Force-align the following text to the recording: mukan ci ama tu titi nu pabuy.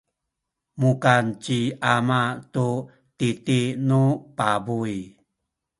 mukan 0.79 1.25
ci 1.43 1.59
ama 1.93 2.21
tu 2.53 2.67
titi 3.17 3.61
nu 3.89 4.01
pabuy. 4.37 4.95